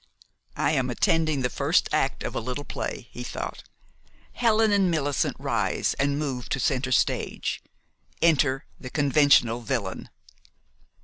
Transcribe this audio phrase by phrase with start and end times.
[0.57, 3.61] "I am attending the first act of a little play," he thought.
[4.33, 7.61] "Helen and Millicent rise and move to center of stage;
[8.19, 10.09] enter the conventional villain."